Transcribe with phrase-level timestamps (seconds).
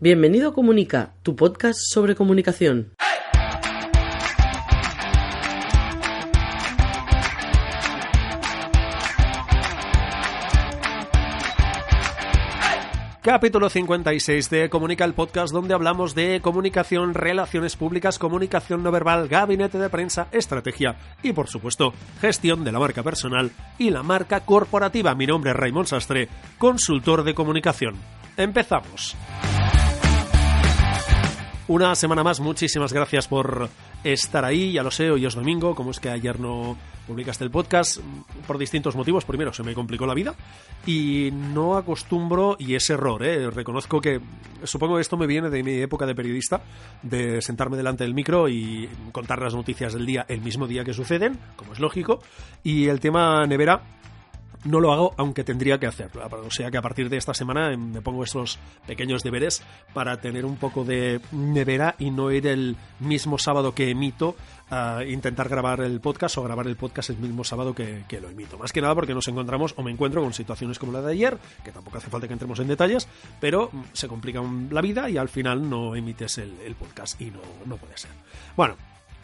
[0.00, 2.92] Bienvenido a Comunica, tu podcast sobre comunicación.
[13.22, 19.26] Capítulo 56 de Comunica el podcast donde hablamos de comunicación, relaciones públicas, comunicación no verbal,
[19.26, 24.44] gabinete de prensa, estrategia y por supuesto gestión de la marca personal y la marca
[24.46, 25.16] corporativa.
[25.16, 27.96] Mi nombre es Raymond Sastre, consultor de comunicación.
[28.36, 29.16] Empezamos.
[31.68, 33.68] Una semana más, muchísimas gracias por
[34.02, 34.72] estar ahí.
[34.72, 37.98] Ya lo sé, hoy es domingo, como es que ayer no publicaste el podcast,
[38.46, 39.26] por distintos motivos.
[39.26, 40.34] Primero, se me complicó la vida
[40.86, 43.50] y no acostumbro, y es error, ¿eh?
[43.50, 44.18] reconozco que
[44.64, 46.62] supongo que esto me viene de mi época de periodista,
[47.02, 50.94] de sentarme delante del micro y contar las noticias del día el mismo día que
[50.94, 52.22] suceden, como es lógico.
[52.64, 53.82] Y el tema nevera
[54.64, 56.28] no lo hago aunque tendría que hacerlo.
[56.46, 59.62] O sea que a partir de esta semana em, me pongo estos pequeños deberes
[59.94, 64.36] para tener un poco de nevera y no ir el mismo sábado que emito
[64.70, 68.58] a intentar grabar el podcast o grabar el podcast el mismo sábado que, lo emito.
[68.58, 71.38] Más que nada porque nos encontramos o me encuentro con situaciones como la de ayer,
[71.64, 73.08] que tampoco hace falta que entremos en detalles,
[73.40, 77.40] pero mm, se complica la vida y al final no emites el, podcast y no,
[77.64, 78.10] no puede ser.
[78.56, 78.76] Bueno,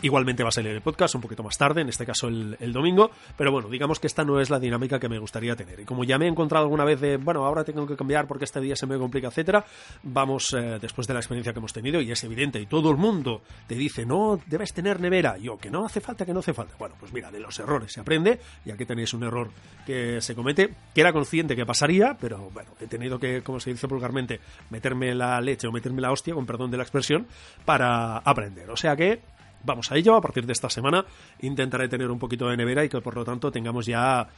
[0.05, 3.11] Igualmente va a salir el podcast un poquito más tarde, en este caso el, domingo,
[3.39, 5.81] pero bueno, digamos que esta no es la dinámica que me gustaría tener.
[5.81, 8.45] Y como ya me he encontrado alguna vez de, bueno, ahora tengo que cambiar porque
[8.45, 9.65] este día se me complica, etcétera,
[10.03, 12.99] vamos eh, después de la experiencia que hemos tenido, y es evidente, y todo el
[12.99, 16.53] mundo te dice, no, debes tener nevera, yo, que no hace falta, que no hace
[16.53, 16.75] falta.
[16.79, 19.49] Bueno, pues mira, de los errores se aprende, y aquí tenéis un error
[19.87, 23.71] que se comete, que era consciente que pasaría, pero bueno, he tenido que, como se
[23.71, 24.39] dice vulgarmente,
[24.69, 27.27] meterme la leche o meterme la hostia, con perdón de la expresión,
[27.65, 28.69] para aprender.
[28.69, 29.23] O sea que
[29.65, 30.15] vamos a ello.
[30.15, 31.05] A partir de esta semana
[31.41, 34.29] intentaré tener un poquito de nevera y que por lo tanto tengamos ya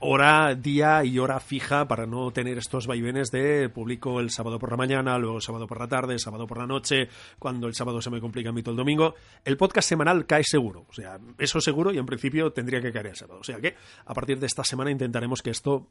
[0.00, 4.70] hora, día y hora fija para no tener estos vaivenes de publico el sábado por
[4.70, 8.00] la mañana, luego el sábado por la tarde, sábado por la noche, cuando el sábado
[8.00, 9.14] se me complica a mí todo el domingo.
[9.44, 10.86] El podcast semanal cae seguro.
[10.88, 13.40] O sea, eso seguro y en principio tendría que caer el sábado.
[13.40, 13.74] O sea que
[14.04, 15.88] a partir de esta semana intentaremos que esto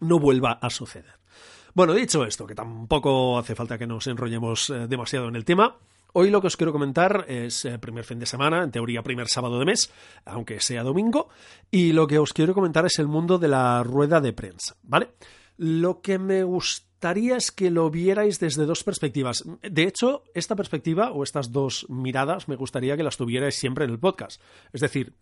[0.00, 1.14] no vuelva a suceder.
[1.74, 5.76] Bueno, dicho esto, que tampoco hace falta que nos enrollemos eh, demasiado en el tema,
[6.18, 9.02] Hoy lo que os quiero comentar es el eh, primer fin de semana, en teoría
[9.02, 9.92] primer sábado de mes,
[10.24, 11.28] aunque sea domingo,
[11.70, 15.10] y lo que os quiero comentar es el mundo de la rueda de prensa, ¿vale?
[15.58, 19.44] Lo que me gustaría es que lo vierais desde dos perspectivas.
[19.60, 23.90] De hecho, esta perspectiva o estas dos miradas me gustaría que las tuvierais siempre en
[23.90, 24.40] el podcast.
[24.72, 25.12] Es decir,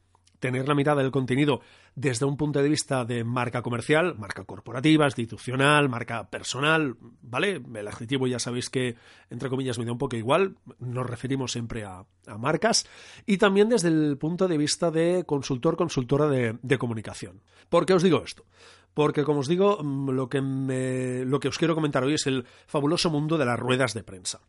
[0.45, 1.63] tener la mirada del contenido
[1.95, 7.63] desde un punto de vista de marca comercial, marca corporativa, institucional, marca personal, ¿vale?
[7.75, 8.95] El adjetivo ya sabéis que,
[9.31, 12.05] entre comillas, me da un poco igual, nos referimos siempre a,
[12.39, 12.87] marcas,
[13.25, 17.41] y también desde el punto de vista de consultor, consultora de, comunicación.
[17.71, 18.45] ¿Por qué os digo esto?
[18.93, 22.45] Porque, como os digo, mm, lo que, lo que os quiero comentar hoy es el
[22.67, 24.43] fabuloso mundo de las ruedas de prensa.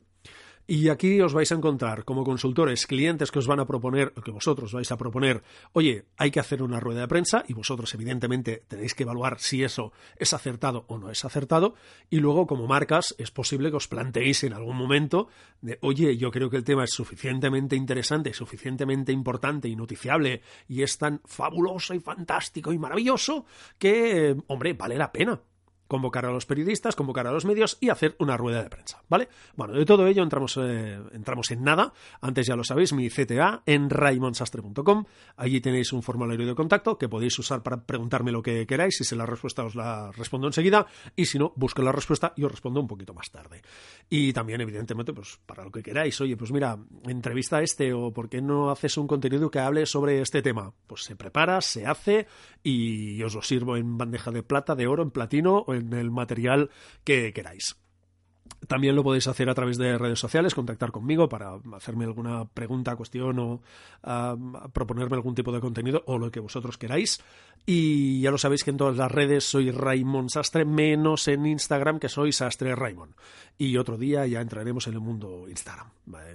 [0.67, 4.21] Y aquí os vais a encontrar como consultores clientes que os van a proponer, o
[4.25, 7.93] que vosotros vais a proponer, oye, hay que hacer una rueda de prensa y vosotros
[7.93, 11.75] evidentemente tenéis que evaluar si eso es acertado o no es acertado.
[12.09, 15.27] Y luego como marcas es posible que os planteéis en algún momento
[15.61, 20.81] de, oye, yo creo que el tema es suficientemente interesante, suficientemente importante y noticiable y
[20.81, 23.45] es tan fabuloso y fantástico y maravilloso
[23.77, 25.39] que, hombre, vale la pena
[25.87, 29.27] convocar a los periodistas, convocar a los medios y hacer una rueda de prensa, ¿vale?
[29.55, 31.93] Bueno, de todo ello entramos, eh, entramos en nada.
[32.21, 35.05] Antes ya lo sabéis, mi CTA en raimonsastre.com.
[35.37, 38.95] Allí tenéis un formulario de contacto que podéis usar para preguntarme lo que queráis.
[38.97, 42.43] Si sé la respuesta os la respondo enseguida y si no, busco la respuesta y
[42.43, 43.61] os respondo un poquito más tarde.
[44.09, 46.19] Y también, evidentemente, pues para lo que queráis.
[46.21, 49.85] Oye, pues mira, entrevista a este o por qué no haces un contenido que hable
[49.85, 50.73] sobre este tema.
[50.87, 52.27] Pues se prepara, se hace
[52.63, 56.11] y os lo sirvo en bandeja de plata, de oro, en platino o en el
[56.11, 56.69] material
[57.03, 57.75] que queráis.
[58.67, 62.95] También lo podéis hacer a través de redes sociales, contactar conmigo para hacerme alguna pregunta,
[62.95, 63.61] cuestión o
[64.73, 67.21] proponerme algún tipo de contenido o lo que vosotros queráis.
[67.65, 71.99] Y ya lo sabéis que en todas las redes soy Raymond Sastre, menos en Instagram
[71.99, 73.13] que soy Sastre Raymond.
[73.57, 75.87] Y otro día ya entraremos en el mundo Instagram.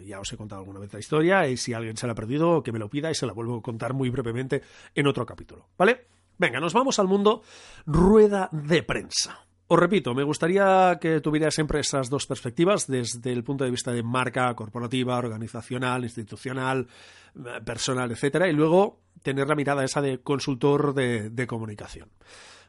[0.05, 2.63] ya os he contado alguna vez la historia y si alguien se la ha perdido,
[2.63, 4.63] que me lo pida y se la vuelvo a contar muy brevemente
[4.95, 5.67] en otro capítulo.
[5.77, 6.07] ¿Vale?
[6.41, 7.43] Venga, nos vamos al mundo
[7.85, 9.45] rueda de prensa.
[9.67, 13.93] Os repito, me gustaría que tuviera siempre esas dos perspectivas desde el punto de vista
[13.93, 16.89] de marca corporativa, organizacional, institucional,
[17.37, 22.09] eh, personal, etcétera, y luego tener la mirada esa de consultor de, de comunicación.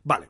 [0.04, 0.28] Vale,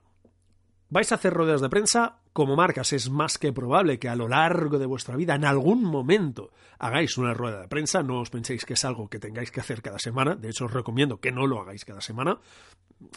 [0.91, 2.93] vais a hacer ruedas de prensa como marcas.
[2.93, 7.17] Es más que probable que a lo largo de vuestra vida, en algún momento, hagáis
[7.17, 8.03] una rueda de prensa.
[8.03, 10.35] No os penséis que es algo que tengáis que hacer cada semana.
[10.35, 12.39] De hecho, os recomiendo que no lo hagáis cada semana.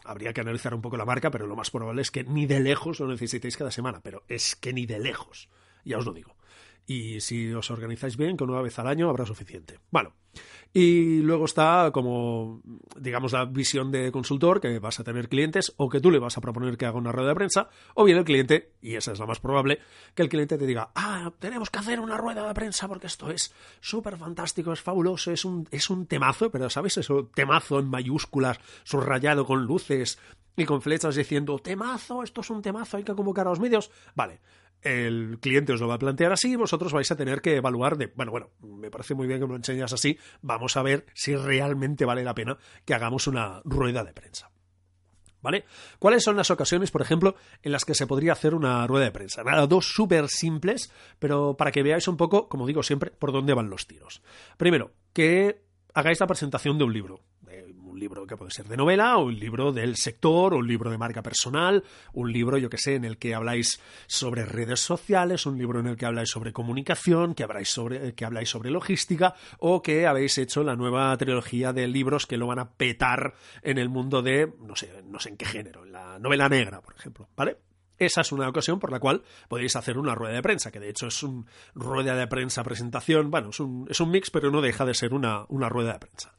[0.05, 2.61] Habría que analizar un poco la marca, pero lo más probable es que ni de
[2.61, 4.01] lejos lo necesitéis cada semana.
[4.03, 5.51] Pero es que ni de lejos.
[5.85, 6.35] Ya os lo digo
[6.87, 9.79] y si os organizáis bien, con una vez al año habrá suficiente.
[9.91, 10.13] Bueno,
[10.73, 12.61] y luego está como,
[12.99, 16.37] digamos, la visión de consultor, que vas a tener clientes o que tú le vas
[16.37, 19.21] a proponer que haga una rueda de prensa, o bien el cliente, y esa es
[19.21, 19.79] la más probable,
[20.15, 23.31] que el cliente te diga, ah, tenemos que hacer una rueda de prensa porque esto
[23.31, 27.31] es súper fantástico, es fabuloso, es un, es un temazo, pero ¿sabes eso?
[27.33, 30.19] Temazo en mayúsculas, subrayado con luces
[30.57, 33.93] y con flechas diciendo, temazo, esto es un temazo, hay que convocar a los medios.
[34.17, 34.41] Vale,
[34.85, 37.97] el cliente os lo va a plantear así y vosotros vais a tener que evaluar
[37.97, 41.07] de, bueno, bueno, me parece muy bien que me lo enseñas así, vamos a ver
[41.15, 44.51] si realmente vale la pena que hagamos una rueda de prensa.
[45.41, 45.67] ¿Vale?
[45.99, 49.11] ¿Cuáles son las ocasiones, por ejemplo, en las que se podría hacer una rueda de
[49.11, 49.45] prensa?
[49.45, 53.53] Nada, dos súper simples, pero para que veáis un poco, como digo siempre, por dónde
[53.53, 54.23] van los tiros.
[54.57, 55.61] Primero, que
[55.93, 57.21] hagáis la presentación de un libro
[57.95, 60.91] un libro que puede ser de novela, o un libro del sector, o un libro
[60.91, 65.47] de marca personal, un libro, yo que sé, en el que habláis sobre redes sociales,
[65.47, 69.35] un libro en el que habláis sobre comunicación, que habláis sobre, que habláis sobre logística,
[69.59, 73.79] o que habéis hecho la nueva trilogía de libros que lo van a petar en
[73.79, 76.97] el mundo de, no sé, no sé en qué género, en la novela negra, por
[76.97, 77.59] ejemplo, ¿vale?
[77.97, 80.89] Esa es una ocasión por la cual podéis hacer una rueda de prensa, que de
[80.89, 84.61] hecho es una rueda de prensa presentación, bueno, es un, es un mix, pero no
[84.61, 86.35] deja de ser una, una rueda de prensa.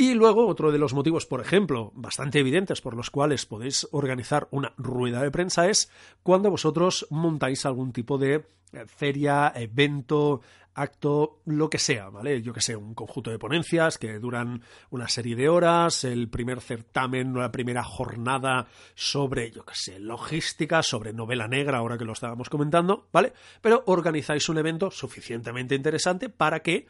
[0.00, 4.48] Y luego, otro de los motivos, por ejemplo, bastante evidentes por los cuales podéis organizar
[4.50, 5.92] una rueda de prensa es
[6.22, 10.40] cuando vosotros montáis algún tipo de eh, feria, evento,
[10.72, 12.40] acto, lo que sea, ¿vale?
[12.40, 16.62] Yo que sé, un conjunto de ponencias que duran una serie de horas, el primer
[16.62, 22.14] certamen, la primera jornada sobre, yo que sé, logística, sobre novela negra, ahora que lo
[22.14, 23.34] estábamos comentando, ¿vale?
[23.60, 26.86] Pero organizáis un evento suficientemente interesante para que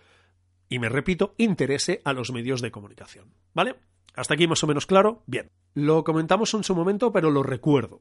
[0.71, 3.35] y me repito, interese a los medios de comunicación.
[3.53, 3.75] ¿Vale?
[4.15, 5.23] ¿Hasta aquí más o menos claro?
[5.27, 5.51] Bien.
[5.75, 8.01] Lo comentamos en su momento, pero lo recuerdo.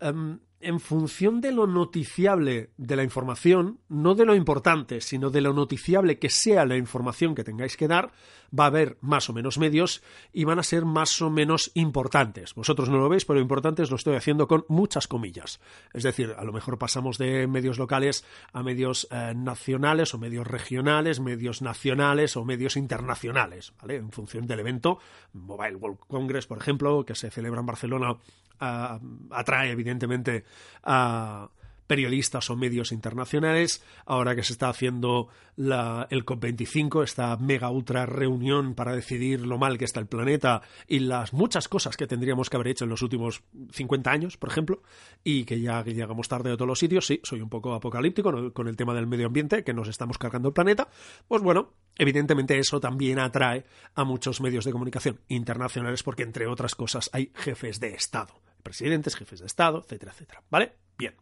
[0.00, 5.40] Em, en función de lo noticiable de la información, no de lo importante, sino de
[5.40, 8.12] lo noticiable que sea la información que tengáis que dar,
[8.58, 10.02] va a haber más o menos medios
[10.32, 12.54] y van a ser más o menos importantes.
[12.54, 15.60] Vosotros no lo veis, pero importantes lo estoy haciendo con muchas comillas.
[15.94, 20.46] Es decir, a lo mejor pasamos de medios locales a medios eh, nacionales o medios
[20.46, 23.96] regionales, medios nacionales o medios internacionales, ¿vale?
[23.96, 24.98] En función del evento.
[25.32, 28.16] Mobile World Congress, por ejemplo, que se celebra en Barcelona,
[28.60, 30.44] atrae evidentemente
[30.84, 31.48] a
[31.90, 35.26] periodistas o medios internacionales, ahora que se está haciendo
[35.56, 40.62] la, el COP25, esta mega ultra reunión para decidir lo mal que está el planeta
[40.86, 43.42] y las muchas cosas que tendríamos que haber hecho en los últimos
[43.72, 44.84] 50 años, por ejemplo,
[45.24, 48.68] y que ya llegamos tarde a todos los sitios, sí, soy un poco apocalíptico con
[48.68, 50.88] el tema del medio ambiente, que nos estamos cargando el planeta,
[51.26, 53.64] pues bueno, evidentemente eso también atrae
[53.96, 59.16] a muchos medios de comunicación internacionales porque, entre otras cosas, hay jefes de Estado presidentes,
[59.16, 60.42] jefes de Estado, etcétera, etcétera.
[60.50, 60.76] ¿Vale?
[60.96, 61.14] Bien.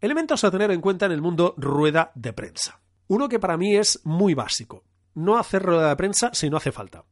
[0.00, 2.80] Elementos a tener en cuenta en el mundo rueda de prensa.
[3.08, 4.84] Uno que para mí es muy básico.
[5.14, 7.04] No hacer rueda de prensa si no hace falta.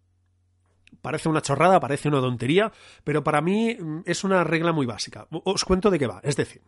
[1.00, 5.26] Parece una chorrada, parece una tontería, pero para mí mm, es una regla muy básica.
[5.30, 6.20] Os cuento de qué va.
[6.23, 6.62] Es decir,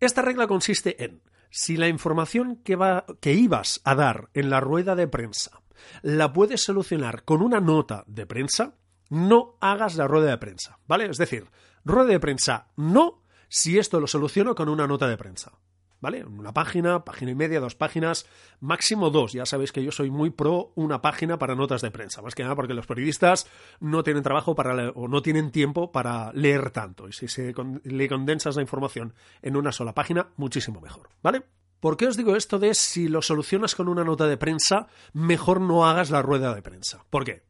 [0.00, 2.78] esta regla consiste en si la información que,
[3.20, 5.62] que ibas a dar en la rueda de prensa
[6.02, 8.74] la puedes solucionar con una nota de prensa,
[9.10, 11.06] no hagas la rueda de prensa, ¿vale?
[11.06, 11.46] Es decir,
[11.84, 15.52] rueda de prensa no si esto lo soluciono con una nota de prensa.
[16.00, 16.24] ¿Vale?
[16.24, 18.26] Una página, página y media, dos páginas,
[18.58, 19.34] máximo dos.
[19.34, 22.42] Ya sabéis que yo soy muy pro una página para notas de prensa, más que
[22.42, 23.46] nada porque los periodistas
[23.78, 27.08] no tienen trabajo para o no tienen tiempo para leer tanto.
[27.08, 31.08] Y si se le condensas la información en una sola página, muchísimo mejor.
[31.22, 31.44] ¿Vale?
[31.78, 35.60] ¿Por qué os digo esto de si lo solucionas con una nota de prensa, mejor
[35.60, 37.04] no hagas la rueda de prensa?
[37.10, 37.44] ¿Por qué?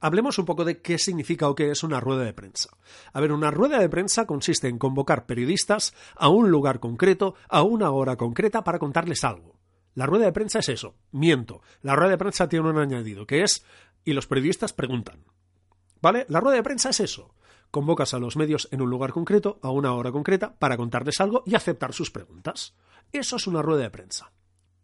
[0.00, 2.70] Hablemos un poco de qué significa o qué es una rueda de prensa.
[3.12, 7.62] A ver, una rueda de prensa consiste en convocar periodistas a un lugar concreto, a
[7.62, 9.58] una hora concreta, para contarles algo.
[9.94, 10.96] La rueda de prensa es eso.
[11.10, 11.62] Miento.
[11.82, 13.64] La rueda de prensa tiene un añadido, que es
[14.04, 15.24] y los periodistas preguntan.
[16.00, 16.26] ¿Vale?
[16.28, 17.34] La rueda de prensa es eso.
[17.70, 21.42] Convocas a los medios en un lugar concreto, a una hora concreta, para contarles algo
[21.46, 22.74] y aceptar sus preguntas.
[23.12, 24.32] Eso es una rueda de prensa.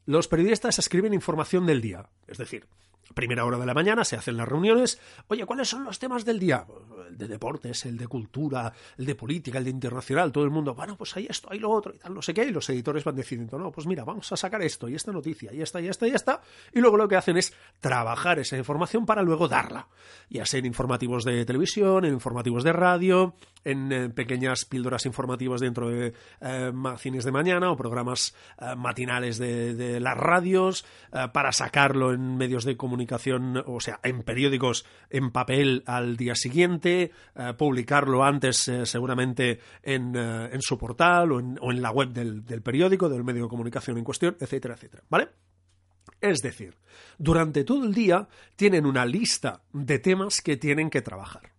[0.06, 2.66] Los periodistas escriben información del día, es decir,
[3.14, 5.00] primera hora de la mañana se hacen las reuniones.
[5.28, 6.66] Oye, ¿cuáles son los temas del día?
[7.08, 10.30] El de deportes, el de cultura, el de política, el de internacional.
[10.30, 12.44] Todo el mundo, bueno, pues hay esto, hay lo otro y tal, no sé qué.
[12.44, 15.52] Y los editores van decidiendo, no, pues mira, vamos a sacar esto y esta noticia
[15.52, 16.40] y esta y esta y esta.
[16.72, 19.88] Y luego lo que hacen es trabajar esa información para luego darla.
[20.28, 23.34] Ya sea en informativos de televisión, en informativos de radio,
[23.64, 29.38] en eh, pequeñas píldoras informativas dentro de eh, magazines de mañana o programas eh, matinales
[29.38, 30.84] de, de, las radios,
[31.32, 36.34] para sacarlo en medios de comunicación comunicación, o sea, en periódicos en papel al día
[36.34, 41.80] siguiente, eh, publicarlo antes eh, seguramente en, eh, en, su portal o en, o en
[41.80, 45.04] la web del, del, periódico, del medio de comunicación en cuestión, etcétera, etcétera.
[45.08, 45.28] ¿Vale?
[46.20, 46.74] Es decir,
[47.18, 48.26] durante todo el día
[48.56, 51.52] tienen una lista de temas que tienen que trabajar.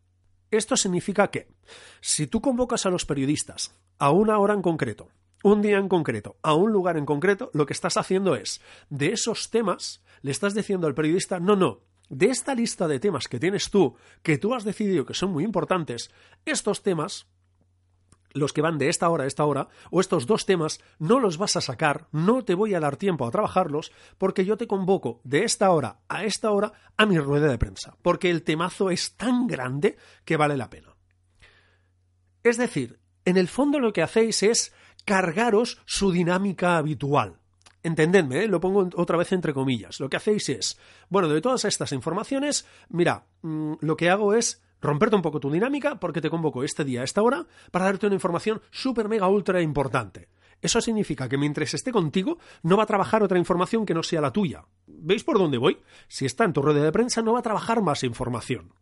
[0.51, 1.47] Esto significa que,
[2.01, 5.07] si tú convocas a los periodistas a una hora en concreto,
[5.43, 9.13] un día en concreto, a un lugar en concreto, lo que estás haciendo es, de
[9.13, 13.39] esos temas, le estás diciendo al periodista, no, no, de esta lista de temas que
[13.39, 16.11] tienes tú, que tú has decidido que son muy importantes,
[16.45, 17.27] estos temas,
[18.31, 21.37] los que van de esta hora a esta hora, o estos dos temas, no los
[21.37, 25.21] vas a sacar, no te voy a dar tiempo a trabajarlos, porque yo te convoco
[25.23, 29.15] de esta hora a esta hora a mi rueda de prensa, porque el temazo es
[29.15, 30.95] tan grande que vale la pena.
[32.43, 34.73] Es decir, en el fondo lo que hacéis es
[35.05, 37.38] cargaros su dinámica habitual.
[37.81, 38.47] Entendedme, ¿eh?
[38.47, 39.99] lo pongo otra vez entre comillas.
[39.99, 44.61] Lo que hacéis es, bueno, de todas estas informaciones, mira, mmm, lo que hago es
[44.81, 48.07] romperte un poco tu dinámica porque te convoco este día a esta hora para darte
[48.07, 50.29] una información súper mega ultra importante.
[50.61, 54.19] Eso significa que mientras esté contigo no va a trabajar otra información que no sea
[54.19, 54.65] la tuya.
[54.87, 55.77] ¿Veis por dónde voy?
[56.09, 58.73] Si está en tu rueda de prensa no va a trabajar más información.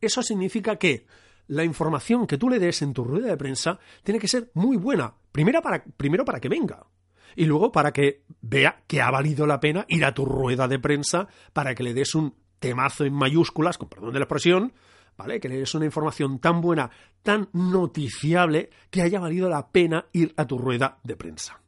[0.00, 1.06] Eso significa que
[1.48, 4.76] la información que tú le des en tu rueda de prensa tiene que ser muy
[4.76, 5.14] buena.
[5.62, 6.86] Para, primero para que venga.
[7.34, 10.78] Y luego para que vea que ha valido la pena ir a tu rueda de
[10.78, 14.72] prensa para que le des un temazo en mayúsculas, con perdón de la expresión,
[15.16, 15.40] ¿vale?
[15.40, 16.90] Que le des una información tan buena,
[17.22, 21.60] tan noticiable, que haya valido la pena ir a tu rueda de prensa.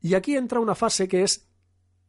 [0.00, 1.50] Y aquí entra una fase que es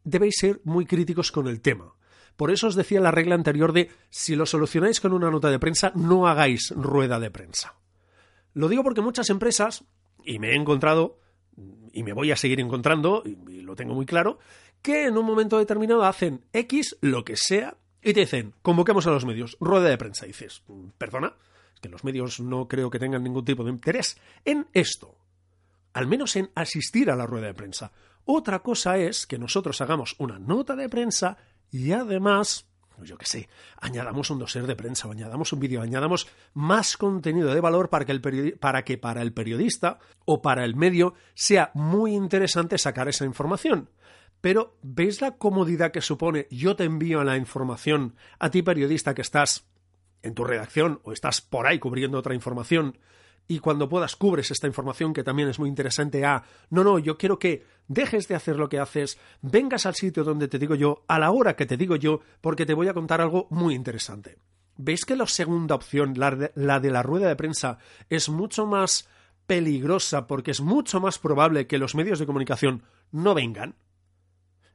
[0.03, 1.93] debéis ser muy críticos con el tema.
[2.35, 5.59] Por eso os decía la regla anterior de si lo solucionáis con una nota de
[5.59, 7.75] prensa, no hagáis rueda de prensa.
[8.53, 9.85] Lo digo porque muchas empresas,
[10.25, 11.19] y me he encontrado,
[11.93, 14.39] y me voy a seguir encontrando, y lo tengo muy claro,
[14.81, 19.11] que en un momento determinado hacen X, lo que sea, y te dicen, convoquemos a
[19.11, 20.25] los medios, rueda de prensa.
[20.25, 20.63] Y dices,
[20.97, 21.35] perdona,
[21.73, 25.15] es que los medios no creo que tengan ningún tipo de interés en esto,
[25.93, 27.91] al menos en asistir a la rueda de prensa.
[28.25, 31.37] Otra cosa es que nosotros hagamos una nota de prensa
[31.69, 32.67] y además,
[33.03, 37.53] yo qué sé, añadamos un dossier de prensa o añadamos un vídeo, añadamos más contenido
[37.53, 38.21] de valor para que, el
[38.59, 43.89] para que para el periodista o para el medio sea muy interesante sacar esa información.
[44.41, 49.21] Pero, ¿veis la comodidad que supone yo te envío la información a ti periodista que
[49.21, 49.67] estás
[50.23, 52.97] en tu redacción o estás por ahí cubriendo otra información
[53.51, 57.17] y cuando puedas cubres esta información que también es muy interesante a, no, no, yo
[57.17, 61.03] quiero que dejes de hacer lo que haces, vengas al sitio donde te digo yo,
[61.09, 64.37] a la hora que te digo yo, porque te voy a contar algo muy interesante.
[64.77, 67.77] ¿Veis que la segunda opción, la de la, de la rueda de prensa,
[68.09, 69.09] es mucho más
[69.47, 73.75] peligrosa porque es mucho más probable que los medios de comunicación no vengan?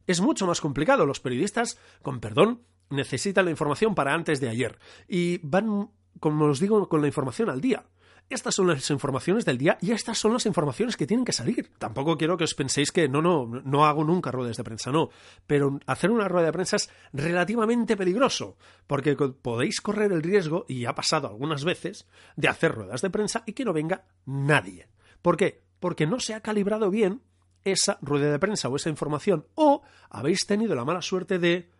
[0.07, 1.07] Es mucho más complicado.
[1.07, 4.79] Los periodistas, con perdón, necesitan la información para antes de ayer
[5.09, 5.89] y van,
[6.21, 7.87] como os digo, con la información al día.
[8.29, 11.71] Estas son las informaciones del día y estas son las informaciones que tienen que salir.
[11.79, 15.11] Tampoco quiero que os penséis que no, no, no hago nunca ruedas de prensa, no.
[15.47, 18.57] Pero hacer una rueda de prensa es relativamente peligroso,
[18.89, 23.45] porque podéis correr el riesgo, y ha pasado algunas veces, de hacer ruedas de prensa
[23.47, 24.89] y que no venga nadie.
[25.23, 25.63] ¿Por qué?
[25.79, 27.23] Porque no se ha calibrado bien
[27.63, 31.71] esa rueda de prensa o esa información, o habéis tenido la mala suerte de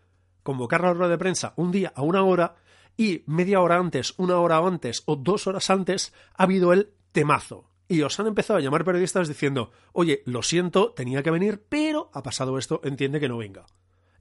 [0.45, 2.55] convocar la rueda de prensa un día a una hora
[2.97, 7.71] y media hora antes, una hora antes o dos horas antes ha habido el temazo.
[7.89, 12.11] Y os han empezado a llamar periodistas diciendo, oye, lo siento, tenía que venir, pero
[12.13, 13.67] ha pasado esto, entiende que no venga.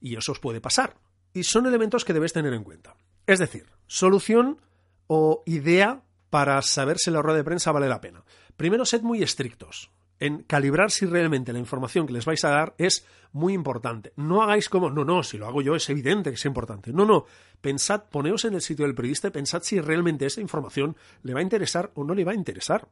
[0.00, 0.96] Y eso os puede pasar.
[1.32, 2.96] Y son elementos que debéis tener en cuenta.
[3.26, 4.60] Es decir, solución
[5.08, 8.24] o idea para saber si la rueda de prensa vale la pena.
[8.56, 9.90] Primero, sed muy estrictos
[10.20, 14.12] en calibrar si realmente la información que les vais a dar es muy importante.
[14.16, 16.92] No hagáis como, no, no, si lo hago yo es evidente que es importante.
[16.92, 17.26] No, no,
[17.60, 21.40] pensad, poneos en el sitio del periodista y pensad si realmente esa información le va
[21.40, 22.88] a interesar o no le va a interesar.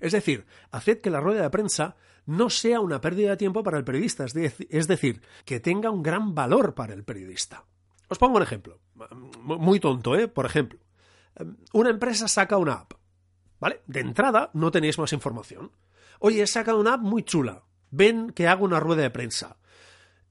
[0.00, 3.78] Es decir, haced que la rueda de prensa no sea una pérdida de tiempo para
[3.78, 7.64] el periodista, es decir, que tenga un gran valor para el periodista.
[8.08, 8.80] Os pongo un ejemplo,
[9.42, 10.28] muy tonto, ¿eh?
[10.28, 10.80] Por ejemplo,
[11.72, 12.92] una empresa saca una app,
[13.58, 13.82] ¿vale?
[13.86, 15.70] De entrada no tenéis más información
[16.20, 17.64] Oye, he sacado una app muy chula.
[17.90, 19.56] Ven que hago una rueda de prensa.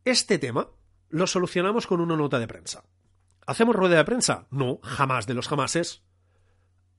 [0.05, 0.69] Este tema
[1.10, 2.86] lo solucionamos con una nota de prensa.
[3.48, 4.48] ¿Hacemos rueda de prensa?
[4.51, 6.03] No, jamás de los jamases.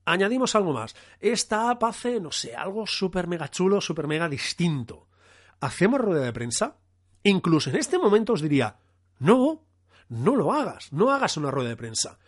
[0.03, 0.93] Añadimos algo más.
[1.21, 5.07] Esta app hace, no sé, algo súper mega chulo, súper mega distinto.
[5.61, 6.77] ¿Hacemos rueda de prensa?
[7.23, 8.77] Incluso en este momento os diría,
[9.19, 9.65] no,
[10.09, 12.19] no lo hagas, no hagas una rueda de prensa.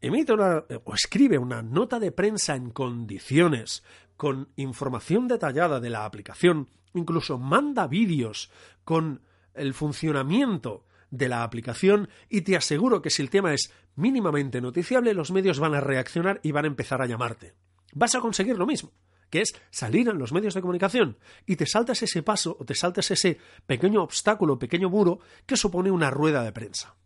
[0.00, 3.82] Emite una, o escribe una nota de prensa en condiciones,
[4.16, 8.50] con información detallada de la aplicación, incluso manda vídeos
[8.84, 9.22] con
[9.54, 15.14] el funcionamiento de la aplicación y te aseguro que si el tema es mínimamente noticiable,
[15.14, 17.54] los medios van a reaccionar y van a empezar a llamarte.
[17.92, 18.92] Vas a conseguir lo mismo,
[19.30, 22.74] que es salir en los medios de comunicación y te saltas ese paso o te
[22.74, 26.96] saltas ese pequeño obstáculo, pequeño muro que supone una rueda de prensa.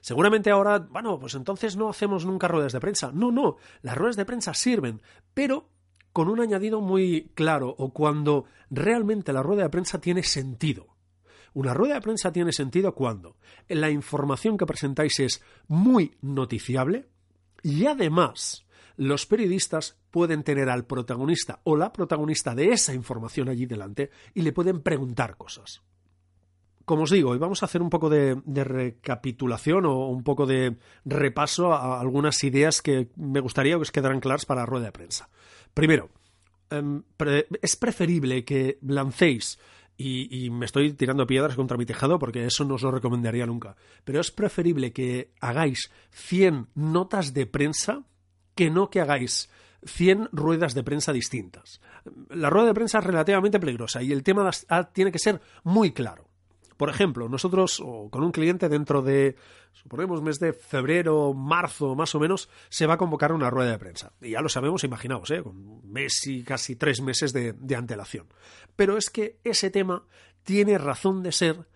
[0.00, 3.10] Seguramente ahora, bueno, pues entonces no hacemos nunca ruedas de prensa.
[3.12, 5.02] No, no, las ruedas de prensa sirven,
[5.34, 5.68] pero
[6.16, 10.96] con un añadido muy claro o cuando realmente la rueda de prensa tiene sentido.
[11.52, 13.36] Una rueda de prensa tiene sentido cuando
[13.68, 17.10] la información que presentáis es muy noticiable
[17.62, 18.64] y además
[18.96, 24.40] los periodistas pueden tener al protagonista o la protagonista de esa información allí delante y
[24.40, 25.82] le pueden preguntar cosas.
[26.86, 30.76] Como os digo, hoy vamos a hacer un poco de, recapitulación o un poco de
[31.04, 34.92] repaso a algunas ideas que me gustaría que os quedaran claras para la rueda de
[34.92, 35.28] prensa.
[35.74, 36.10] Primero,
[36.70, 37.02] em,
[37.60, 39.58] es preferible que lancéis
[39.98, 43.74] y, me estoy tirando piedras contra mi tejado porque eso no os lo recomendaría nunca.
[44.04, 48.04] Pero es preferible que hagáis 100 notas de prensa
[48.54, 49.50] que no que hagáis
[49.84, 51.80] 100 ruedas de prensa distintas.
[52.30, 54.48] La rueda de prensa es relativamente peligrosa y el tema
[54.92, 56.25] tiene que ser muy claro.
[56.76, 59.36] Por ejemplo, nosotros con un cliente dentro de,
[59.72, 63.78] suponemos, mes de febrero, marzo más o menos, se va a convocar una rueda de
[63.78, 64.12] prensa.
[64.20, 65.42] Y ya lo sabemos, imaginaos, ¿eh?
[65.42, 68.26] con un mes y casi tres meses de, de antelación.
[68.76, 70.04] Pero es que ese tema
[70.42, 71.66] tiene razón de ser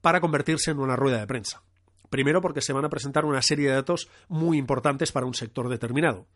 [0.00, 1.62] para convertirse en una rueda de prensa.
[2.10, 5.68] Primero porque se van a presentar una serie de datos muy importantes para un sector
[5.68, 6.26] determinado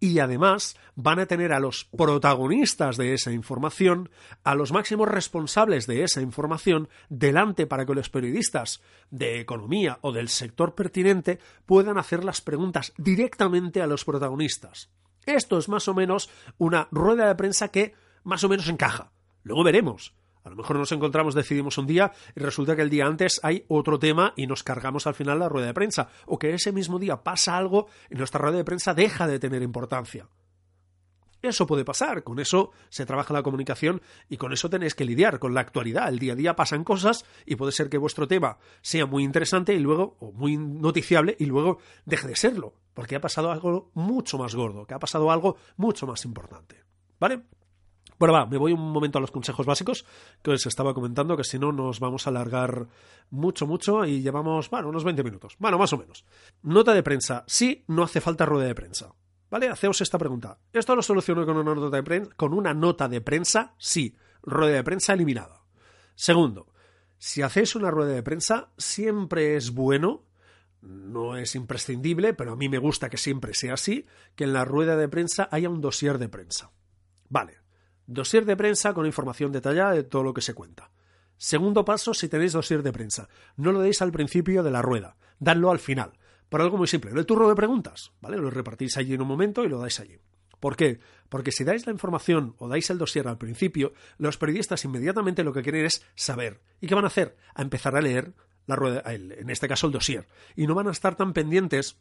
[0.00, 4.10] y además van a tener a los protagonistas de esa información,
[4.44, 10.12] a los máximos responsables de esa información, delante para que los periodistas de economía o
[10.12, 14.90] del sector pertinente puedan hacer las preguntas directamente a los protagonistas.
[15.26, 19.12] Esto es más o menos una rueda de prensa que más o menos encaja.
[19.42, 20.14] Luego veremos.
[20.48, 23.66] A lo mejor nos encontramos, decidimos un día y resulta que el día antes hay
[23.68, 26.08] otro tema y nos cargamos al final la rueda de prensa.
[26.24, 29.60] O que ese mismo día pasa algo y nuestra rueda de prensa deja de tener
[29.60, 30.26] importancia.
[31.42, 35.38] Eso puede pasar, con eso se trabaja la comunicación y con eso tenéis que lidiar,
[35.38, 36.08] con la actualidad.
[36.08, 39.74] El día a día pasan cosas y puede ser que vuestro tema sea muy interesante
[39.74, 44.38] y luego, o muy noticiable, y luego deje de serlo, porque ha pasado algo mucho
[44.38, 46.82] más gordo, que ha pasado algo mucho más importante.
[47.20, 47.42] ¿Vale?
[48.18, 50.04] Bueno, va, me voy un momento a los consejos básicos
[50.42, 52.88] que os estaba comentando, que si no nos vamos a alargar
[53.30, 55.56] mucho, mucho y llevamos, bueno, unos 20 minutos.
[55.58, 56.24] Bueno, más o menos.
[56.62, 57.44] Nota de prensa.
[57.46, 59.14] Sí, no hace falta rueda de prensa.
[59.50, 59.68] ¿Vale?
[59.68, 60.58] Haceos esta pregunta.
[60.72, 62.32] ¿Esto lo soluciono con una nota de prensa?
[62.36, 63.74] ¿Con una nota de prensa?
[63.78, 64.14] Sí.
[64.42, 65.64] Rueda de prensa eliminada.
[66.14, 66.72] Segundo,
[67.16, 70.28] si hacéis una rueda de prensa, siempre es bueno
[70.80, 74.64] no es imprescindible, pero a mí me gusta que siempre sea así, que en la
[74.64, 76.70] rueda de prensa haya un dossier de prensa.
[77.28, 77.58] Vale,
[78.08, 80.90] Dosier de prensa con información detallada de todo lo que se cuenta.
[81.36, 85.18] Segundo paso, si tenéis dosier de prensa, no lo deis al principio de la rueda,
[85.38, 86.12] dadlo al final.
[86.48, 88.38] Por algo muy simple, el turno de preguntas, ¿vale?
[88.38, 90.16] Lo repartís allí en un momento y lo dais allí.
[90.58, 91.00] ¿Por qué?
[91.28, 95.52] Porque si dais la información o dais el dossier al principio, los periodistas inmediatamente lo
[95.52, 96.62] que quieren es saber.
[96.80, 97.36] ¿Y qué van a hacer?
[97.54, 98.32] A empezar a leer
[98.66, 100.26] la rueda, en este caso el dossier.
[100.56, 101.98] Y no van a estar tan pendientes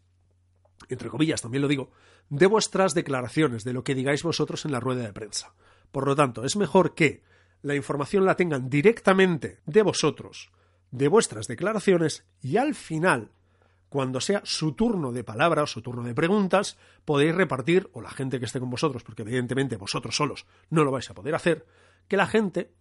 [0.90, 1.92] entre comillas también lo digo,
[2.30, 5.54] de vuestras declaraciones, de lo que digáis vosotros en la rueda de prensa.
[5.92, 7.24] Por lo tanto, es mejor que
[7.62, 10.52] la información la tengan directamente de vosotros,
[10.92, 13.32] de vuestras declaraciones, y al final,
[13.90, 18.12] cuando sea su turno de palabra o su turno de preguntas, podéis repartir, o la
[18.12, 21.66] gente que esté con vosotros, porque evidentemente vosotros solos no lo vais a poder hacer,
[22.08, 22.72] que la gente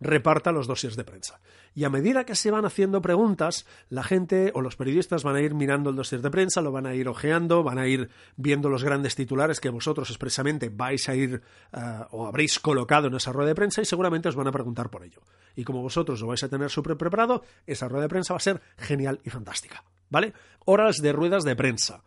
[0.00, 1.40] reparta los dosiers de prensa.
[1.74, 5.40] Y a medida que se van haciendo preguntas, la gente o los periodistas van a
[5.40, 8.68] ir mirando el dossier de prensa, lo van a ir ojeando, van a ir viendo
[8.68, 11.78] los grandes titulares que vosotros expresamente vais a ir eh,
[12.10, 15.04] o habréis colocado en esa rueda de prensa y seguramente os van a preguntar por
[15.04, 15.20] ello.
[15.54, 18.40] Y como vosotros lo vais a tener súper preparado, esa rueda de prensa va a
[18.40, 19.84] ser genial y fantástica.
[20.08, 20.32] ¿Vale?
[20.64, 22.02] Horas de ruedas de prensa.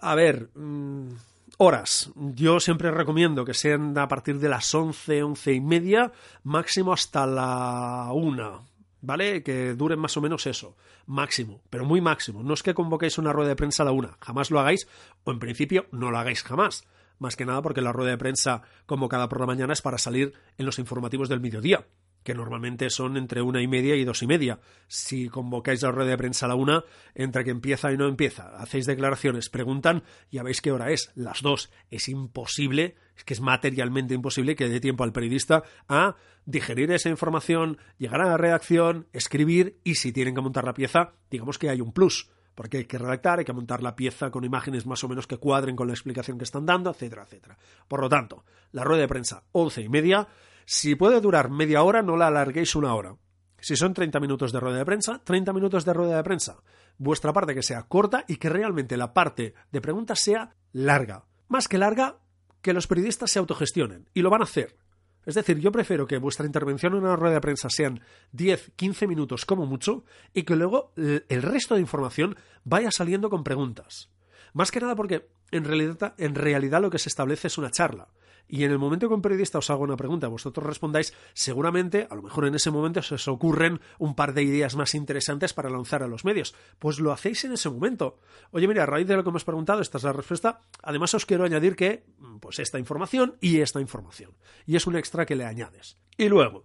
[0.00, 0.50] A ver.
[0.54, 1.10] Mm,
[1.58, 2.10] horas.
[2.14, 6.12] Yo siempre recomiendo que sean a partir de las once, once y media,
[6.44, 8.62] máximo hasta la una.
[9.00, 9.44] ¿Vale?
[9.44, 10.76] Que duren más o menos eso.
[11.06, 12.42] Máximo, pero muy máximo.
[12.42, 14.16] No es que convoquéis una rueda de prensa a la una.
[14.20, 14.88] Jamás lo hagáis,
[15.22, 16.84] o en principio no lo hagáis jamás.
[17.18, 20.34] Más que nada porque la rueda de prensa convocada por la mañana es para salir
[20.56, 21.86] en los informativos del mediodía.
[22.22, 24.60] Que normalmente son entre una y media y dos y media.
[24.86, 28.48] Si convocáis la rueda de prensa a la una, entre que empieza y no empieza,
[28.58, 31.70] hacéis declaraciones, preguntan, ya veis qué hora es, las dos.
[31.90, 37.08] Es imposible, es que es materialmente imposible que dé tiempo al periodista a digerir esa
[37.08, 41.70] información, llegar a la redacción, escribir y si tienen que montar la pieza, digamos que
[41.70, 45.04] hay un plus porque hay que redactar, hay que montar la pieza con imágenes más
[45.04, 47.56] o menos que cuadren con la explicación que están dando, etcétera, etcétera.
[47.86, 50.26] Por lo tanto, la rueda de prensa once y media,
[50.70, 53.16] si puede durar media hora, no la alarguéis una hora.
[53.58, 56.58] Si son 30 minutos de rueda de prensa, 30 minutos de rueda de prensa.
[56.98, 61.24] Vuestra parte que sea corta y que realmente la parte de preguntas sea larga.
[61.48, 62.18] Más que larga,
[62.60, 64.10] que los periodistas se autogestionen.
[64.12, 64.76] Y lo van a hacer.
[65.24, 68.02] Es decir, yo prefiero que vuestra intervención en una rueda de prensa sean
[68.32, 70.04] 10, 15 minutos como mucho
[70.34, 74.10] y que luego el resto de información vaya saliendo con preguntas.
[74.52, 78.08] Más que nada porque en realidad, en realidad lo que se establece es una charla
[78.48, 82.14] y en el momento que un periodista os haga una pregunta, vosotros respondáis, seguramente, a
[82.14, 85.68] lo mejor en ese momento se os ocurren un par de ideas más interesantes para
[85.68, 86.54] lanzar a los medios.
[86.78, 88.18] Pues lo hacéis en ese momento.
[88.50, 90.60] Oye, mira, a raíz de lo que hemos preguntado, esta es la respuesta.
[90.82, 92.04] Además, os quiero añadir que,
[92.40, 94.32] pues esta información y esta información.
[94.66, 95.98] Y es un extra que le añades.
[96.16, 96.64] Y luego,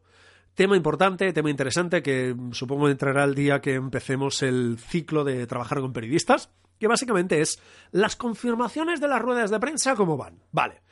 [0.56, 5.80] Tema importante, tema interesante que supongo entrará el día que empecemos el ciclo de trabajar
[5.82, 7.60] con periodistas, que básicamente es
[7.91, 10.43] las confirmaciones de las ruedas de prensa, ¿cómo van?
[10.52, 10.84] Vale.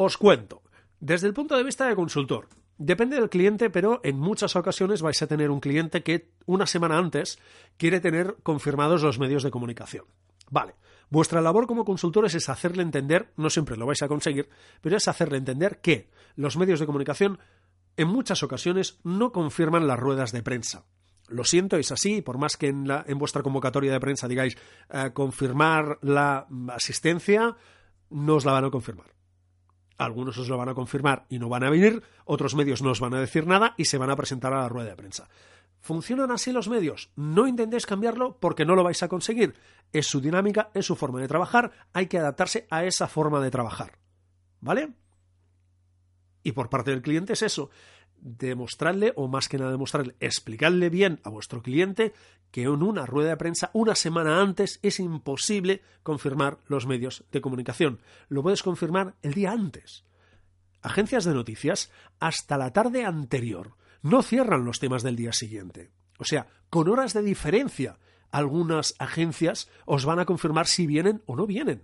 [0.00, 0.62] Os cuento.
[1.00, 5.20] Desde el punto de vista de consultor, Depende del cliente, pero en muchas ocasiones vais
[5.20, 7.40] a tener un cliente que una semana antes
[7.76, 10.04] quiere tener confirmados los medios de comunicación.
[10.48, 10.76] Vale,
[11.10, 14.48] vuestra labor como consultores es hacerle entender, no siempre lo vais a conseguir,
[14.80, 17.40] pero es hacerle entender que los medios de comunicación
[17.96, 20.84] en muchas ocasiones no confirman las ruedas de prensa.
[21.26, 24.56] Lo siento, es así, por más que en, en vuestra convocatoria de prensa digáis
[24.90, 27.56] eh, confirmar la asistencia,
[28.10, 29.17] no os la van a confirmar.
[29.98, 33.00] Algunos os lo van a confirmar y no van a venir, otros medios no os
[33.00, 35.28] van a decir nada y se van a presentar a la rueda de prensa.
[35.80, 37.10] ¿Funcionan así los medios?
[37.16, 39.54] No intentéis cambiarlo porque no lo vais a conseguir.
[39.92, 43.50] Es su dinámica, es su forma de trabajar, hay que adaptarse a esa forma de
[43.50, 43.98] trabajar.
[44.60, 44.94] ¿Vale?
[46.42, 47.70] Y por parte del cliente es eso,
[48.20, 52.12] demostrarle, o más que nada demostrarle, explicarle bien a vuestro cliente
[52.50, 57.40] que en una rueda de prensa una semana antes es imposible confirmar los medios de
[57.40, 58.00] comunicación.
[58.28, 60.04] Lo puedes confirmar el día antes.
[60.82, 65.90] Agencias de noticias, hasta la tarde anterior, no cierran los temas del día siguiente.
[66.18, 67.98] O sea, con horas de diferencia,
[68.30, 71.82] algunas agencias os van a confirmar si vienen o no vienen.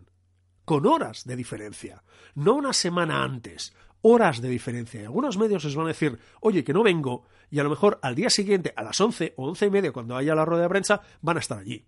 [0.65, 2.03] Con horas de diferencia.
[2.35, 3.75] No una semana antes
[4.07, 5.01] horas de diferencia.
[5.01, 7.99] Y algunos medios os van a decir, oye, que no vengo, y a lo mejor
[8.03, 10.69] al día siguiente, a las 11 o once y media, cuando haya la rueda de
[10.69, 11.87] prensa, van a estar allí.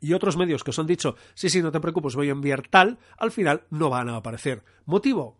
[0.00, 2.68] Y otros medios que os han dicho, sí, sí, no te preocupes, voy a enviar
[2.68, 4.62] tal, al final no van a aparecer.
[4.84, 5.38] ¿Motivo?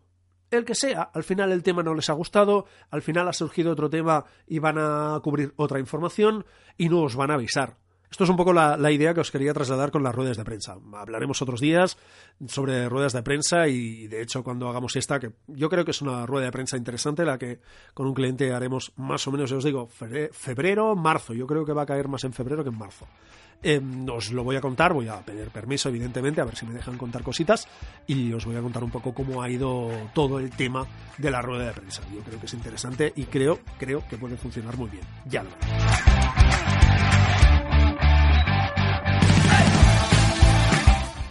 [0.49, 3.71] El que sea, al final el tema no les ha gustado, al final ha surgido
[3.71, 6.45] otro tema y van a cubrir otra información
[6.77, 7.77] y no os van a avisar.
[8.09, 10.77] Esto es un poco la, idea que os quería trasladar con las ruedas de prensa.
[10.93, 11.97] Hablaremos otros días
[12.47, 16.01] sobre ruedas de prensa y, de hecho, cuando hagamos esta, que yo creo que es
[16.01, 17.59] una rueda de prensa interesante, la que
[17.93, 21.33] con un cliente haremos más o menos, os digo, febrero, marzo.
[21.33, 23.05] Yo creo que va a caer más en febrero que en marzo.
[23.63, 26.73] Eh, os lo voy a contar, voy a pedir permiso, evidentemente, a ver si me
[26.73, 27.67] dejan contar cositas
[28.05, 30.85] y os voy a contar un poco cómo ha ido todo el tema
[31.17, 32.03] de la rueda de prensa.
[32.13, 35.03] Yo creo que es interesante y creo, creo que puede funcionar muy bien.
[35.25, 35.43] Ya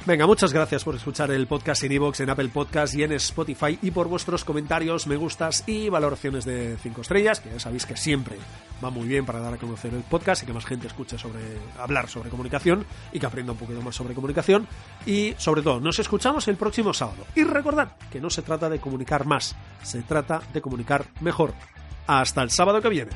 [0.06, 3.78] Venga, muchas gracias por escuchar el podcast en iVoox, en Apple Podcast y en Spotify
[3.80, 7.96] y por vuestros comentarios, me gustas y valoraciones de 5 estrellas, que ya sabéis que
[7.96, 8.36] siempre
[8.84, 11.40] va muy bien para dar a conocer el podcast y que más gente escuche sobre
[11.78, 14.68] hablar sobre comunicación y que aprenda un poquito más sobre comunicación
[15.06, 17.24] y sobre todo, nos escuchamos el próximo sábado.
[17.34, 21.54] Y recordad que no se trata de comunicar más, se trata de comunicar mejor.
[22.06, 23.12] Hasta el sábado que viene.